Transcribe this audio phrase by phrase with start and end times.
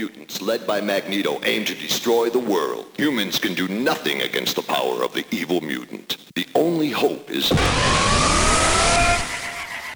[0.00, 2.86] mutants led by Magneto aim to destroy the world.
[2.96, 6.16] Humans can do nothing against the power of the evil mutant.
[6.34, 7.52] The only hope is...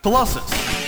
[0.03, 0.84] Colossus.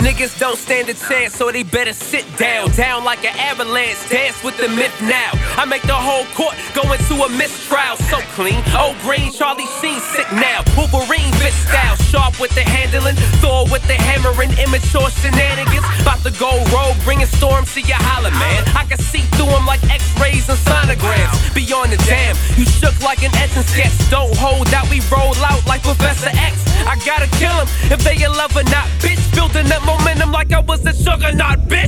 [0.00, 2.70] Niggas don't stand a chance, so they better sit down.
[2.72, 5.30] Down like an avalanche, dance with the myth now.
[5.60, 7.96] I make the whole court go into a mistrial.
[8.08, 10.64] So clean, old green, Charlie Sheen sick now.
[10.72, 15.84] Wolverine fit style, sharp with the handling, Thor with the hammering, immature shenanigans.
[16.00, 18.64] About to go rogue, bringing storms to your holler, man.
[18.72, 21.36] I can see through them like x-rays and sonograms.
[21.52, 23.92] Beyond the dam, you shook like an Etch A Sketch.
[24.08, 26.56] Don't hold out, we roll out like Professor X.
[26.88, 29.19] I gotta kill them if they in love or not, bitch.
[31.32, 31.79] Was a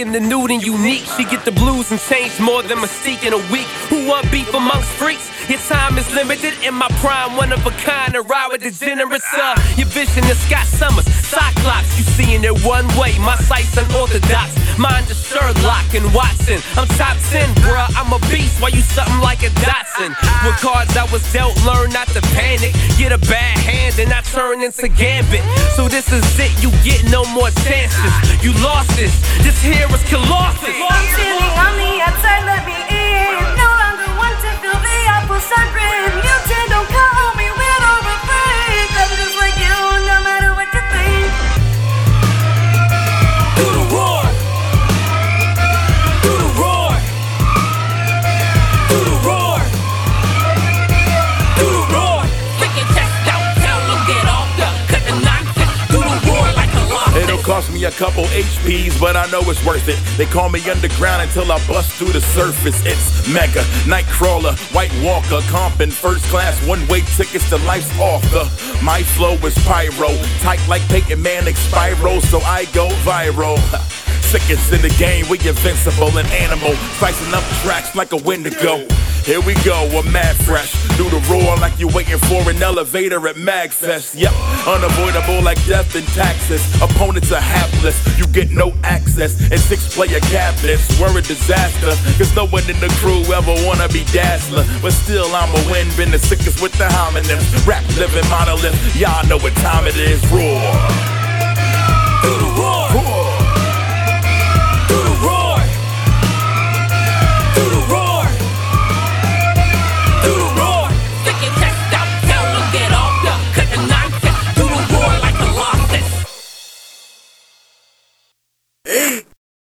[0.00, 1.04] in the nude and unique.
[1.16, 3.66] She get the blues and change more than Mystique in a week.
[3.90, 5.28] Who want beef amongst freaks?
[5.48, 6.54] Your time is limited.
[6.64, 8.14] In my prime, one of a kind.
[8.14, 9.24] A ride with generous.
[9.34, 11.98] Uh, your vision is Scott Summers, Cyclops.
[11.98, 13.18] You seeing it one way.
[13.18, 14.54] My sight's unorthodox.
[14.80, 16.56] Mine is Sherlock and Watson.
[16.72, 17.92] I'm top 10, bruh.
[18.00, 18.62] I'm a beast.
[18.62, 20.16] Why you something like a Dotson?
[20.42, 22.72] With cards I was dealt, learn not to panic.
[22.96, 25.44] Get a bad hand and I turn into Gambit.
[25.76, 26.50] So this is it.
[26.64, 28.12] You get no more chances.
[28.42, 29.12] You lost this.
[29.44, 31.89] This here is Colossus.
[57.40, 59.98] Cost me a couple HPs, but I know it's worth it.
[60.16, 62.82] They call me underground until I bust through the surface.
[62.84, 68.44] It's Mega, Nightcrawler, White Walker, comping first class, one way tickets to life's author.
[68.84, 73.58] My flow is pyro, tight like Peyton Manning Spyro, so I go viral.
[74.30, 76.70] Sickest in the game, we invincible and animal,
[77.02, 78.86] slicing up tracks like a Wendigo.
[79.26, 80.70] Here we go, I'm mad fresh.
[80.96, 84.14] Do the roar like you're waiting for an elevator at Magfest.
[84.14, 84.30] Yep,
[84.68, 86.62] unavoidable like death and taxes.
[86.80, 89.34] Opponents are hapless, you get no access.
[89.50, 91.90] And six player cabinets were a disaster.
[92.16, 94.64] Cause no one in the crew ever wanna be Dazzler.
[94.80, 97.66] But still, I'm a win, been the sickest with the homonyms.
[97.66, 100.22] Rap living monolith, y'all know what time it is.
[100.30, 100.70] Roar.
[102.22, 102.99] Do the roar.